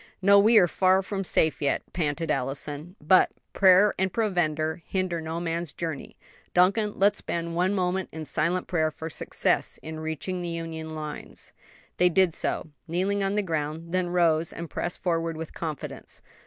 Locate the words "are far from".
0.57-1.23